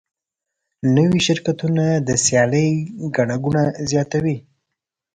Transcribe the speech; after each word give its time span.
نوي 0.95 1.19
شرکتونه 1.27 1.85
د 2.07 2.09
سیالۍ 2.25 2.69
ګڼه 3.15 3.35
ګوڼه 3.43 3.63
زیاتوي. 3.89 4.37